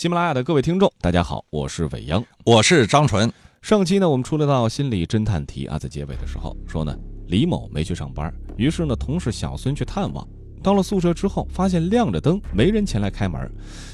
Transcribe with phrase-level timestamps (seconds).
[0.00, 3.30] 喜马拉雅的各位听众，大家好，我是伟央，我是张纯。
[3.60, 10.26] 上期呢，我们出了道心理侦探题啊，在结尾的时候说呢，李某没去上班，于是呢，同事小孙去探望。
[10.62, 13.38] 到了宿舍之后，发现亮着灯，没人前来开门。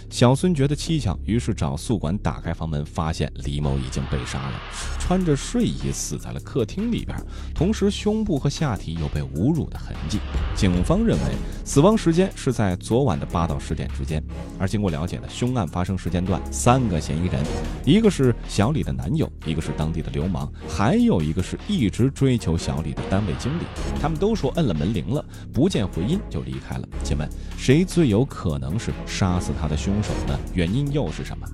[0.09, 4.61] 小孙觉得蹊跷，于是找宿管打开房门，发现李某已经被杀了，
[5.01, 7.19] 穿着睡衣死在了客厅里边，
[7.55, 10.19] 同时胸部和下体有被侮辱的痕迹。
[10.55, 11.35] 警方认为
[11.65, 14.23] 死亡时间是在昨晚的八到十点之间。
[14.59, 17.43] 而经过了解呢，凶案发生时间段三个嫌疑人，
[17.85, 23.65] 一个是小李的男友，一个是当地的流氓，还有一个是一直追求小李的单位经理。
[24.01, 26.89] 他们都说摁了门铃了，不见回音就离开了。
[27.03, 29.96] 请问谁最有可能是杀死他的凶？
[29.97, 30.39] 凶手的？
[30.53, 31.47] 原因又是什么？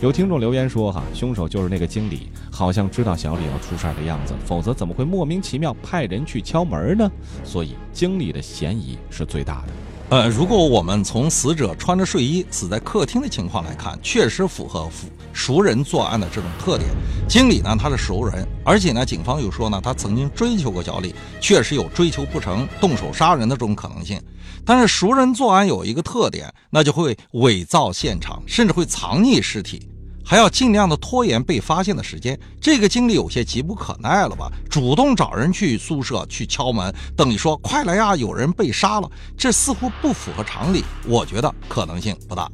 [0.00, 7.08] 有听众留言说：“哈，凶手就是那个经理，好像知道小李要出事儿的样子，否则怎么会莫名其妙派人去敲门呢？
[7.44, 10.16] 所以经理的嫌疑是最大的。
[10.16, 16.90] 呃，如果我们从死者穿着睡衣死在客厅的情况来看，确实符合符熟人作案的这种特点。
[17.28, 24.20] 经理呢，他是熟人，而且呢，警方又说呢，他曾经追求过小李，确实有追求不成动手杀人的这种可能性。”
[24.62, 29.88] 但是熟人作案有一个特点，那就会伪造现场，甚至会藏匿尸体，
[30.24, 32.38] 还要尽量的拖延被发现的时间。
[32.60, 34.50] 这个经理有些急不可耐了吧？
[34.68, 40.84] 主动找人去宿舍去敲门，等于说快来呀，有人被杀了，这似乎不符合常理。
[41.06, 42.50] 我觉得可能性不大。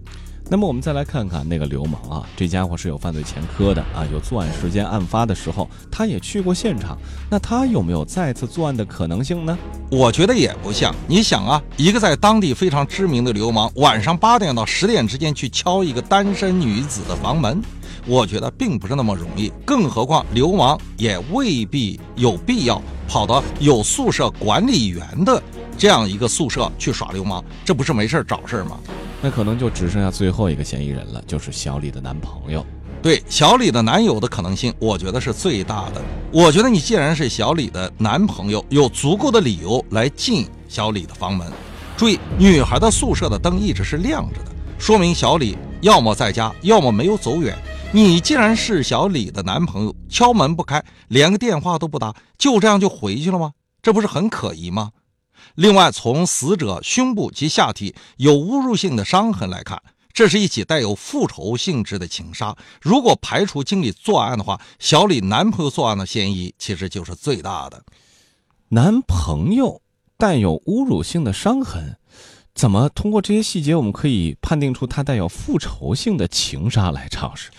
[0.48, 6.96] 那么我们再来看看那个流氓啊，这家伙是有犯罪前科的啊，有作案时间，案发的时候他也去过现场，
[7.28, 9.58] 那他有没有再次作案的可能性呢？
[9.90, 10.94] 我觉得也不像。
[11.08, 17.60] 你想啊，一个在当地非常知名的流氓，晚上八点到十点之间去敲一个单身女子的房门，
[18.06, 19.52] 我觉得并不是那么容易。
[19.64, 25.42] 更何况流氓也未必有必要跑到有宿舍管理员的
[25.76, 28.78] 这样一个宿舍去耍流氓，这不是没事找事吗？
[29.22, 32.64] 那可能就只剩下最后一个嫌疑人了，就是小李的男朋友。
[33.02, 36.02] 对，小李的男友的可能性，我觉得是最大的。
[36.32, 41.46] 我觉得你既然是小李的男朋友，有足够的理由来进小李的房门。
[41.96, 47.56] 注意，女孩的宿舍的灯一直是亮着的，说明小李要么在家，要么没有走远。
[47.92, 53.52] 你既然是小李的男朋友，敲门不开，连个电话都不打，就这样就回去了吗？
[53.80, 54.90] 这不是很可疑吗？
[55.56, 62.54] 另外，从死者胸部及下体有侮辱性的伤痕来看，这是一起带有复仇性质的情杀。
[62.80, 67.82] 如果排除经理作案的话，小李男朋友作案的嫌疑其实就是最大的。
[68.68, 69.80] 男朋友
[70.18, 71.96] 带有侮辱性的伤痕，
[72.54, 77.08] 怎么通过这些细节我们可以判定出他带有复仇性的情杀来？
[77.08, 77.50] 尝试，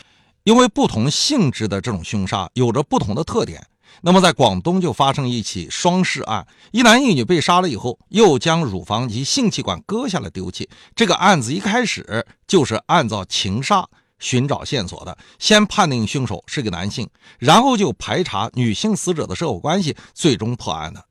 [0.43, 3.65] 因为不同性质的这种凶杀有着不同的特点。
[4.01, 10.69] 那么，在广东就发生一起双尸案，一男一女被杀了以后，又将乳房及性器官割下来丢弃。
[10.95, 13.87] 这个案子一开始就是按照情杀
[14.19, 17.09] 寻找线索的，先判定凶手是个男性，
[17.39, 21.03] 然后就排查女性死者的社会关系，最终破案的。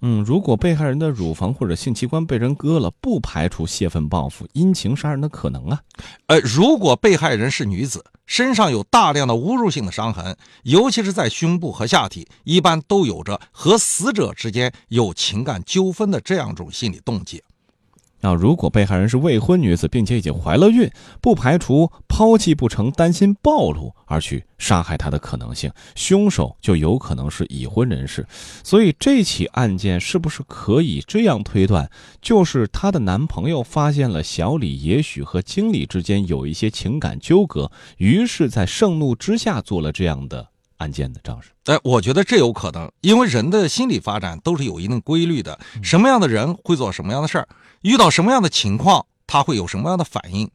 [0.00, 5.80] 嗯，如果被害人的乳房或者性器官被人割了，不排除泄愤报复、因情杀人的可能啊。
[6.26, 8.04] 呃，如果被害人是女子。
[8.28, 17.42] 身上有大量的侮辱性的伤痕，尤其是在胸部和下体，一般都有着和死者之间有情感纠纷的这样一种心理动机。
[18.20, 20.90] 啊，如果被害人是未婚女子，并且已经怀了孕，
[21.20, 28.26] 不排除抛弃不成、担心暴露而去杀害她的可能性，凶手就有可能是已婚人士。
[28.64, 31.88] 所以这起案件是不是可以这样推断，
[32.20, 40.48] 就是她的男朋友发现了小李也许和经理之间有一些情感纠葛，于是，在盛怒之下做了这样的。
[40.78, 45.58] 案件的肇事，哎，我觉得这有可能，因为人的心理发展都是有一定规律的。
[45.82, 47.48] 什么样的人会做什么样的事儿，
[47.82, 50.50] 遇到什么样的情况，他会有什么样的反应，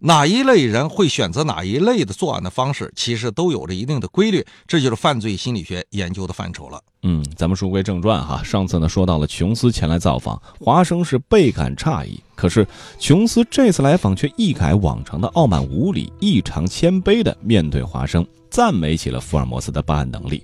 [0.00, 4.46] 哪一类人会选择哪一类的作案的方式，其实都有着一定的规律。
[4.66, 6.80] 这就是犯罪心理学研究的范畴了。
[7.02, 12.20] 嗯，咱们书归正传哈，上次呢说到了琼斯前来造访，华生是倍感诧异。
[12.36, 12.64] 可是
[12.98, 18.24] 琼斯这次来访却一改往常的傲慢无礼，异常谦卑的面对华生。
[18.50, 20.42] 赞美起了福尔摩斯的办案能力，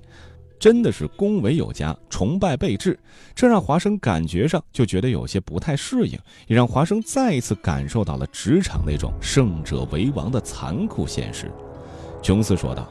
[0.64, 2.98] 真的是恭维有加，崇拜备至。
[3.34, 11.52] 这让华生感觉上就觉得有些不太适应，也让华生再一次感受到了职场那种胜者为王的残酷现实。
[12.22, 12.90] 琼斯说道：“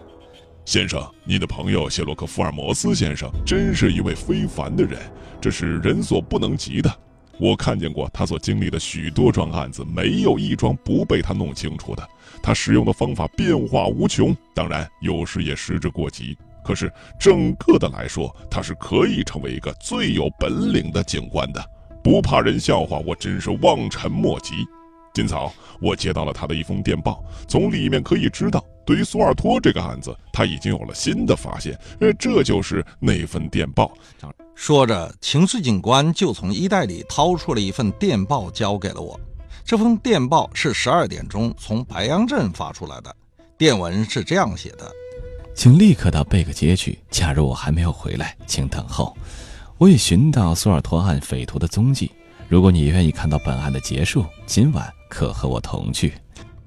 [0.66, 5.00] 先生，你的朋友谢洛克·福尔摩斯先生真是一位非凡的人，
[5.42, 6.96] 这是人所不能及的。
[7.40, 12.08] 我看见过他所经历的许多桩案子，没有一桩不被他弄清楚的。”
[12.40, 16.38] 他使用的方法变化无穷，当然有时也失之过急。
[16.63, 21.63] 可是整个的来说，他是可以成为一个最有本领的警官的。
[22.04, 24.54] 不怕人笑话，我真是望尘莫及。
[25.13, 31.80] 今早我接到了他的一封电报，从里面可以知道，对于苏尔托这个案子，他已经有了新的发现。
[32.00, 33.92] 呃，这就是那份电报。
[34.56, 39.19] 说着，情绪警官就从衣袋里掏出了一份电报，交给了我。
[39.63, 43.16] 这封电报是十二点钟从白杨镇发出来的，
[43.57, 44.92] 电文是这样写的
[45.56, 47.00] ：“请立刻到贝克街去。
[47.10, 49.16] 假如我还没有回来，请等候。
[49.78, 52.12] 我已寻到苏尔托案匪徒的踪迹。
[52.48, 56.12] 如果你愿意看到本案的结束，今晚。”可和我同去。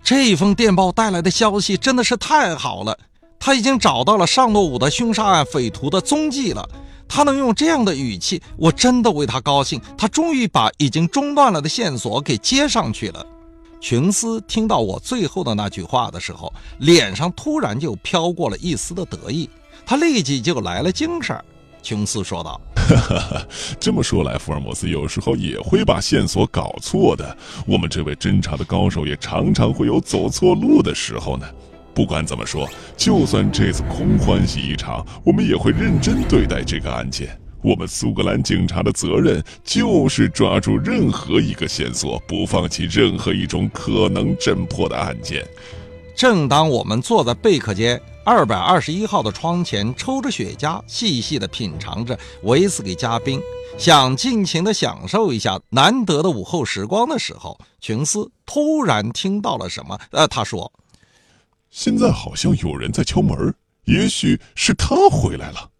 [0.04, 2.96] 这封电报带来的消息真的是太好了，
[3.40, 6.64] 他已经找到了尚诺武的凶杀案匪徒的踪迹了。
[7.08, 9.80] 他能用这样的语气，我真的为他高兴。
[9.98, 13.26] 他终于把已经中断了的线索给接上去了。
[13.80, 19.48] 琼斯听到我最后的那句话的时候，脸上突然就飘过了一丝的得意，
[19.84, 21.38] 他立即就来了精神。
[21.82, 22.60] 琼斯说道。
[22.74, 23.46] 哈哈哈，
[23.78, 27.36] 这么说来，福尔摩斯有时候也会把线索搞错的。
[27.66, 31.46] 我们这位侦查的高手也常常会有走错路的时候呢。
[31.94, 37.38] 不管怎么说，就算这次空欢喜一场，我们也会认真对待这个案件。
[37.66, 45.44] 我们苏格兰警察的责任就是抓住任何一个线索，不放弃任何一种可能侦破的案件。
[46.14, 48.00] 正当我们坐在贝克街。
[48.24, 53.40] 二百二十一号的窗前，抽着雪茄，细细地品尝着威士忌加冰，
[53.78, 59.96] 想尽情地享受一下难得的午后时光的时候，琼斯突然听到了什么。
[60.10, 60.72] 呃，他说
[61.70, 63.54] ：“现在好像有人在敲门，
[63.84, 65.70] 也许是他回来了。”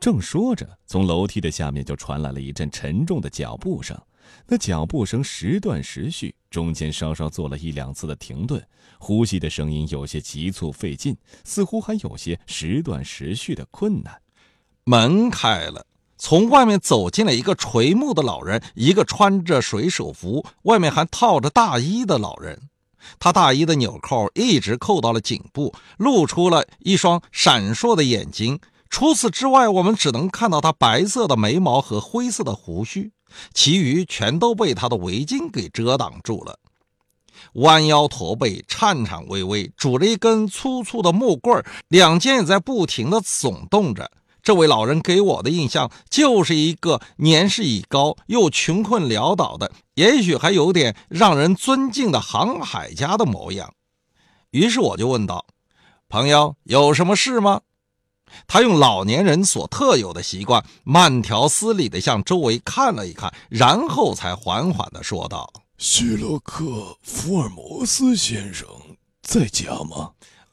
[0.00, 3.98] 正说着，从楼梯的下面就传来了一阵沉重的脚步声。
[4.46, 8.62] 那脚步声时断时续，中间稍稍做了一两次的停顿，
[8.98, 14.20] 呼吸的声音有些急促费劲，似乎还有些时断时续的困难。
[14.84, 15.86] 门开了，
[16.18, 22.68] 从外面走进了一个垂暮的老人，一个穿着水手服、外面还套着大衣的老人。
[23.18, 28.58] 他大衣的纽扣一直扣到了颈部，露出了一双闪烁的眼睛。
[28.94, 33.10] 除此之外，我们只能看到他白色的眉毛和灰色的胡须。
[33.52, 36.56] 其余全都被他的围巾给遮挡住了，
[37.54, 44.08] 弯腰驼背，颤颤巍巍，拄着一根粗粗的木棍两肩也在不停地耸动着。
[44.44, 53.74] 这位老人给我的印象就是一个年事已高又穷困潦倒的，也许还有点让人尊敬的航海家的模样。
[54.52, 55.44] 于是我就问道
[56.08, 57.62] ：“朋友，有什么事吗？”
[58.46, 66.64] 他用老年人所特有的习惯，慢条斯理地向周围看了一看，然后才缓缓地说道：“许洛克·
[67.02, 68.66] 福尔摩斯先生
[69.22, 70.10] 在家吗？”“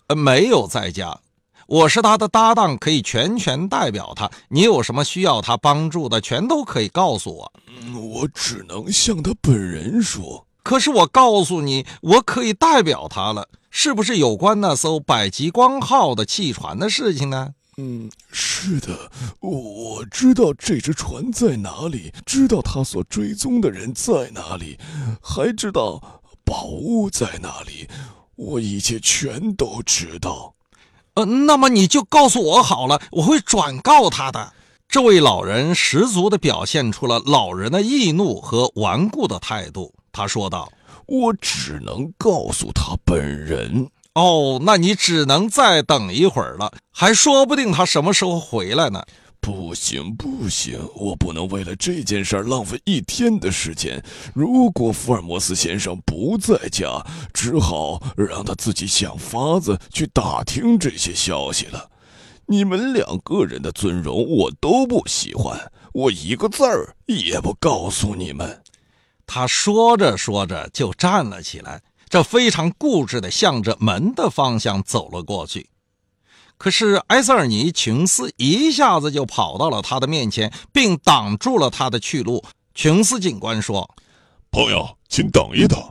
[0.07, 1.19] 呃，没有在家。
[1.67, 4.29] 我是他的搭档，可以全权代表他。
[4.49, 7.53] 你有什么需要他帮助的，全都可以告诉我。
[7.95, 10.45] ”“我只能向他本人说。
[10.63, 13.47] ”“可是我告诉你，我可以代表他了。
[13.69, 17.51] 是不是有关那艘百极光号的汽船的事情呢？”
[17.83, 24.77] 嗯，是的，我知道这只船在哪里，知道他所追踪的人在哪里，
[25.19, 27.87] 还知道宝物在哪里，
[28.35, 30.53] 我一切全都知道。
[31.15, 34.53] 呃，那么你就告诉我好了，我会转告他的。
[34.87, 39.91] 这位老人十足地表现出了老人的易怒和顽固的态度。
[40.11, 40.71] 他说道
[41.07, 49.03] ：“我只能告诉他本人。”哦，那你只能再等一会儿了，还说不定他什么时候回来呢。
[49.39, 54.03] 不行，不行，我不能为了这件事浪费一天的时间。
[54.35, 57.03] 如果福尔摩斯先生不在家，
[57.33, 61.89] 只好让他自己想法子去打听这些消息了。
[62.45, 68.61] 你们两个人的尊容我都不喜欢，我一个字儿也不告诉你们。
[69.25, 71.81] 他说着说着就站了起来。
[72.11, 75.69] 这非常固执地向着门的方向走了过去，
[76.57, 82.43] 可是埃塞尔尼·琼斯一下子就跑到了他的面前，并挡住了他的去路。
[82.75, 83.89] 琼斯警官说
[84.51, 85.81] ：“朋友，请等一等，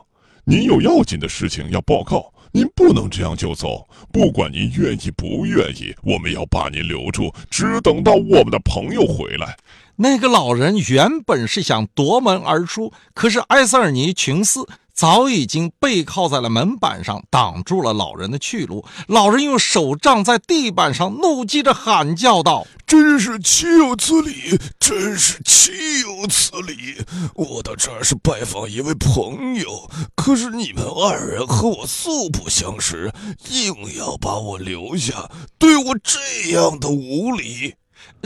[0.45, 3.89] 您有要紧的事情要报告，您不能这样就走。
[4.13, 9.57] 不管您愿意不愿意，我们要把您留住，只等到我们的朋友回来。”
[9.97, 14.67] 那个老人原本是想夺门而出，可是埃塞尔尼·琼斯。
[15.01, 18.85] 早已经背靠在了门板上，挡住了老人的去路。
[19.07, 24.59] 老人用手杖在地板上怒击着，喊叫道：“真是岂有此理！
[24.79, 27.03] 真是岂有此理！
[27.33, 33.11] 我到这儿是拜访一位朋友，可是你们二人和我素不相识，
[33.49, 37.73] 硬要把我留下，对我这样的无礼。”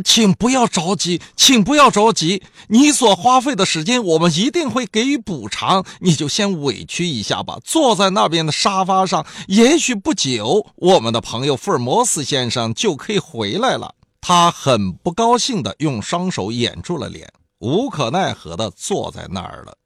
[0.03, 5.86] 请不要着急，请不要着急，你所花费的时间，我们一定会给予补偿。
[6.00, 13.96] 你就先委屈一下吧，坐在那边的沙发上，也许不久，我们的朋友福尔摩斯先生就可以回来了。
[14.22, 19.77] 他很不高兴的用双手掩住了脸，无可奈何的坐在那儿了。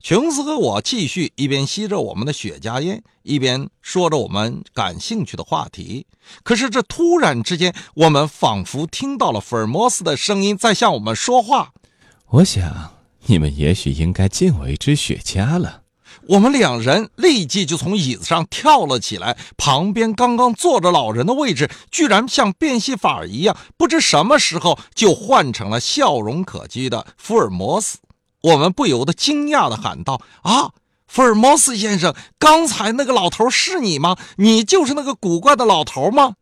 [0.00, 6.06] 琼斯和我继续一边吸着我们的雪茄烟，一边说着我们感兴趣的话题。
[6.44, 11.72] 可是这突然之间，我们仿佛听到了福尔摩斯的声音在向我们说话。
[12.30, 12.94] 我想
[13.26, 15.82] 你们也许应该敬我一支雪茄了。
[16.28, 27.98] 我们两人立即就从椅子上跳了起来，旁边刚刚坐着老人的位置，居然像变戏法一样，不知什么时候就换成了笑容可掬的福尔摩斯。
[28.42, 30.70] 我们不由得惊讶地喊道：“啊，
[31.06, 34.16] 福尔摩斯先生，刚才那个老头是你吗？
[34.36, 36.34] 你就是那个古怪的老头吗？”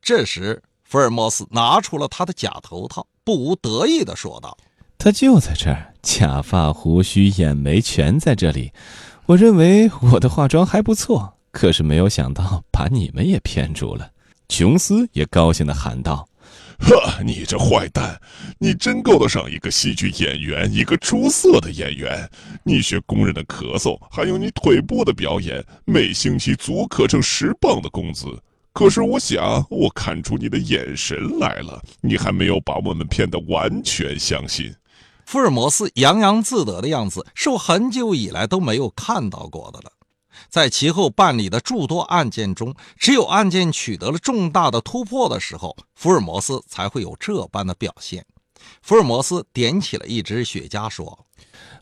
[0.00, 4.56] 这时，福尔摩斯拿出了他的假头套，不无得意地说道
[4.96, 8.72] ：“他就在这儿，假发、胡须、眼眉全在这里。
[9.26, 14.10] 我认为我的化妆还不错，可是没有想到把你们也骗住了。”
[14.48, 16.26] 琼斯也高兴地喊道。
[16.80, 18.20] 呵，你这坏蛋，
[18.58, 22.28] 你真够得上一个戏剧演员，一个出色的演员。
[22.64, 28.26] 你学工人的咳嗽，还有你腿部的表演，每星期足可挣十磅的工资。
[28.72, 34.74] 可是我想，我看出你的眼神来了，你还没有把我们骗得完全相信。
[35.26, 39.92] 福尔摩斯洋洋自得的样子，是我很久以来都没有看到过的了。
[40.50, 48.24] 在其后办理的诸多案件中，只有案件取得了重大的突破的时候，福尔摩斯才会有这般的表现。
[48.82, 51.26] 福尔摩斯点起了一支雪茄，说：“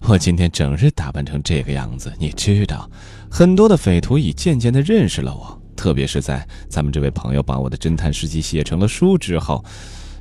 [0.07, 2.89] 我今天整日打扮成这个样子，你知道，
[3.31, 9.65] 很多的匪徒已渐渐地认识了我，特别是在咱们这位朋友把我的侦探事迹写成了书之后，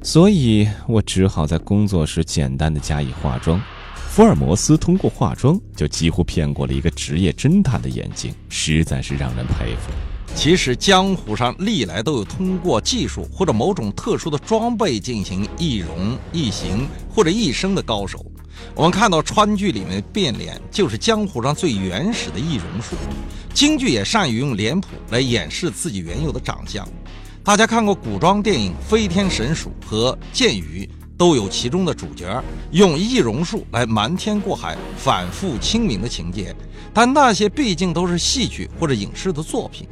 [0.01, 3.61] 所以我只好在工作时简单的加以化妆。”
[4.17, 9.91] 福尔摩斯通过化妆就几乎骗过了一个职业侦探的眼睛，实在是让人佩服。
[10.33, 18.25] 其实江湖上历来都有通过技术或者某种特殊的装备进行易容、易形或者易声的高手。
[18.73, 22.95] 我们看到川剧里面变脸就是江湖上最原始的易容术，
[23.53, 26.89] 京剧也善于用脸谱来掩饰自己原有的长相。
[27.43, 30.89] 大家看过古装电影《飞天神鼠》和《剑鱼》。
[31.17, 36.55] 都有其中的主角用易容术来瞒天过海、反复清明的情节，
[36.93, 39.87] 但那些毕竟都是戏剧或者影视的作品。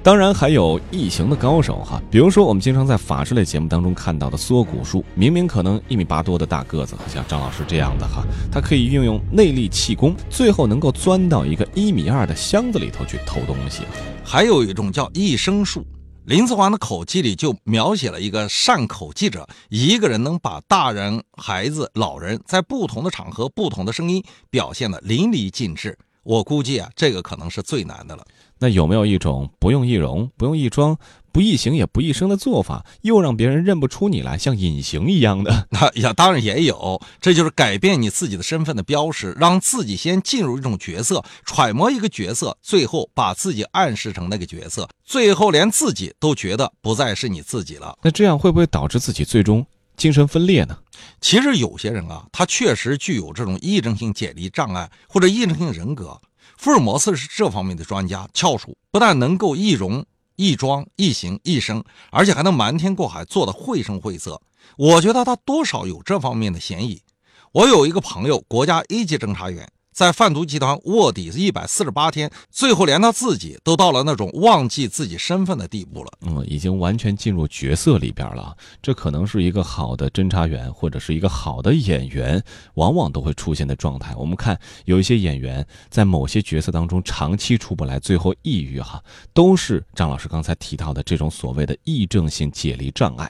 [0.00, 13.82] 当然还有异形的高手哈，比如说我们经常在法制类节目当中看到的缩骨术，明明可能一米八多的大个子，像张老师这样的哈，他可以运用内力气功，最后能够钻到一个一米二的箱子里头去偷东西。
[14.24, 15.84] 还有一种叫一生术。
[16.28, 25.98] 林子华的口技里就描写了一个善口技者，一个人能把大人、孩子、老人在不同的场合、不同的声音表现得淋漓尽致。
[26.28, 28.22] 我估计啊，这个可能是最难的了。
[28.58, 30.94] 那有没有一种不用易容、不用易装、
[31.32, 35.66] 不易形也不易声的做法，又让别人认不出你来，像隐形一样的？
[35.70, 47.96] 那呀，当然也有，这就是改变你自己的身份的标识，让自己先进入一种角色，揣摩一个角色，最后把自己暗示成那个角色，最后连自己都觉得不再是你自己了。
[48.02, 49.64] 那这样会不会导致自己最终
[49.98, 50.78] 精神分裂呢？
[51.20, 56.18] 其实有些人啊，他确实具有这种癔症性解离障碍或者癔症性人格。
[56.56, 60.04] 福尔摩斯是这方面的专家，翘楚不但能够易容、
[60.36, 64.40] 易装、易形、易声，而且还能瞒天过海，做得绘声绘色。
[64.76, 67.02] 我觉得他多少有这方面的嫌疑。
[67.50, 69.68] 我有一个朋友，国家一级侦查员。
[69.98, 76.12] 在贩毒集团卧底一百四十八天，最后连他自己都到了那种忘记自己身份的地步了。
[76.20, 78.56] 嗯，已经完全进入角色里边了。
[78.80, 82.40] 这可能是一个好的侦查员或者是一个好的演员，
[82.74, 84.14] 往往都会出现的状态。
[84.14, 89.02] 我们看有一些演员在某些角色当中长期出不来，最后抑郁哈，
[89.34, 93.28] 都是张老师刚才提到的这种所谓的癔症性解离障碍。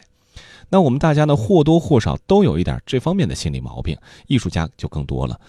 [0.69, 3.97] 那我们大家呢或多或少都有一点这方面的心理毛病，
[4.27, 5.41] 艺术家就更多了。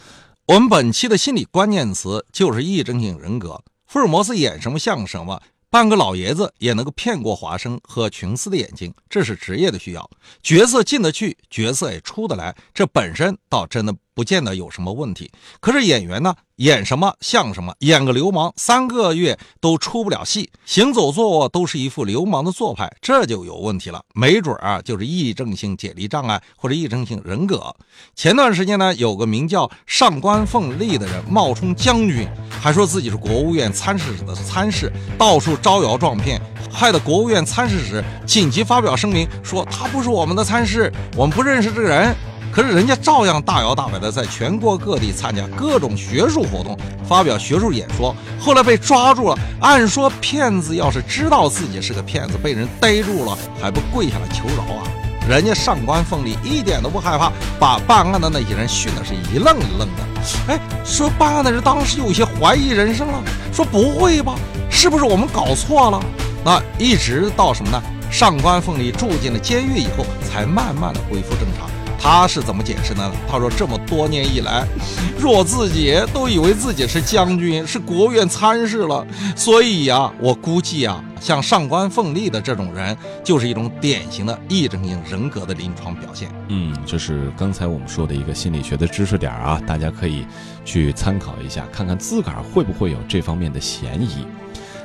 [0.49, 3.61] 我们本期的心理关键词就是癔症性人格。
[3.85, 5.39] 福尔摩斯演什么像什么，
[5.69, 10.09] 半个老爷子也能够骗过华生和琼斯的眼睛，这是职业的需要。
[10.41, 15.31] 角色进得去，角色也出得来，这本身倒真的不见得有什么问题。
[15.61, 16.35] 可是演员呢？
[16.57, 24.03] 演什么像什么，演个流氓三个月都出不了戏，行走坐卧都是一副流氓的做派，这就有问题了。
[24.13, 27.73] 没准啊，就是癔症性解离障碍或者癔症性人格。
[28.13, 32.27] 前段时间呢，有个名叫上官凤丽的人冒充将军，
[32.61, 42.13] 还说自己是国务院参事室的参事，到处招摇撞骗，害得国务院参事室紧急发表声明，说他不是我们的参事，我们不认识这个人。
[42.51, 46.77] 可是人家照样大摇大摆的在全国各地参加各种学术活动，
[47.07, 48.15] 发表学术演说。
[48.39, 54.83] 后来被抓住了，按说骗子要是知道自己是个骗子，被人逮住了，还不跪下来求饶啊？
[55.27, 60.03] 人家上官凤丽一点都不害怕，把办案的那些人训的是一愣一愣的。
[60.47, 63.21] 哎，说办案的人当时有些怀疑人生了，
[63.53, 64.33] 说不会吧，
[64.71, 66.03] 是不是我们搞错了？
[66.43, 67.81] 那一直到什么呢？
[68.09, 71.69] 上官凤丽住进了监狱以后，才慢慢的恢复正常。
[72.01, 73.11] 他是怎么解释呢？
[73.29, 74.65] 他说：“这么多年以来，
[75.19, 86.29] 若自己都以为自己是将军，是国务院参事了，所以呀，我估计啊，像上官凤丽的这种人，就是一种典型的癔症性人格的临床表现。
[86.47, 90.25] 嗯，这是刚才我们说的一个心理学的知识点啊，大家可以
[90.63, 94.25] 去参考一下，看看自个儿会不会有这方面的嫌疑。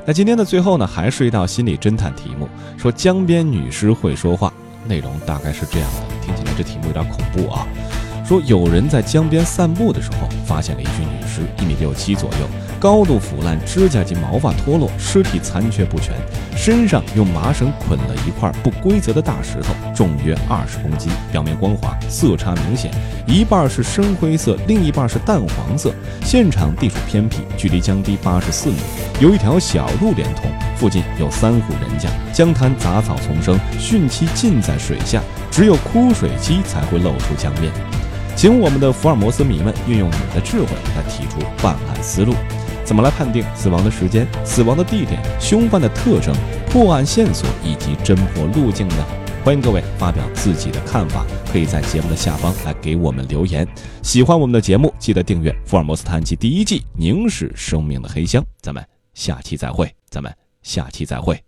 [0.05, 4.53] 那今天的最后呢，还是一道心理侦探题目，说江边女尸会说话。”
[4.87, 7.67] 内容大概是这样的，听起来这题目有点恐怖啊。
[8.27, 12.49] 说有人在江边散步的时候，发现了一具女尸，一米六七左右。
[12.81, 16.15] 高度腐烂，指甲及毛发脱落，尸体残缺不全，
[16.57, 22.91] 身上用麻绳捆了一块不规则的大石头，重约二十公斤，表面光滑，色差明显，
[23.27, 25.95] 一半是深灰色，另一半是淡黄色。
[26.23, 28.77] 现场地处偏僻，距离江堤八十四米，
[29.21, 37.73] 有一条小路连通，附近有三户人家，江滩杂草丛生，汛期尽在水下，只有枯水期才会露出江面。
[38.37, 42.35] 请我们的福尔摩斯迷们运用你的智慧来提出办案思路。
[42.85, 46.35] 怎么来判定死亡的时间、死亡的地点、凶犯的特征、
[46.69, 49.07] 破案线索以及侦破路径呢？
[49.43, 53.67] 欢迎各位发表自己的看法，可以在节目的下方来给我们留言。
[54.03, 58.43] 喜欢我们的节目，记得订阅《福尔摩斯探案集》第一季《凝视生命的黑箱》。
[58.61, 58.83] 咱们
[59.15, 61.45] 下期再会，咱们下期再会。